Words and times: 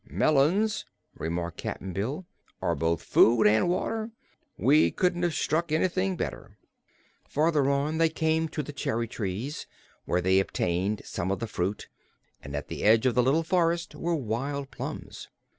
"Melons," 0.09 0.85
remarked 1.13 1.57
Cap'n 1.59 1.93
Bill, 1.93 2.25
"are 2.59 2.73
both 2.73 3.03
food 3.03 3.45
an' 3.45 3.67
water. 3.67 4.09
We 4.57 4.89
couldn't 4.89 5.21
have 5.21 5.35
struck 5.35 5.71
anything 5.71 6.15
better." 6.17 6.57
Farther 7.29 7.69
on 7.69 7.99
they 7.99 8.09
came 8.09 8.47
to 8.49 8.63
the 8.63 8.73
cherry 8.73 9.07
trees, 9.07 9.67
where 10.05 10.19
they 10.19 10.39
obtained 10.39 11.03
some 11.05 11.29
of 11.29 11.37
the 11.37 11.45
fruit, 11.45 11.87
and 12.41 12.55
at 12.55 12.67
the 12.67 12.81
edge 12.81 13.05
of 13.05 13.13
the 13.13 13.21
little 13.21 13.43
forest 13.43 13.93
were 13.93 14.15
wild 14.15 14.71
plums. 14.71 15.29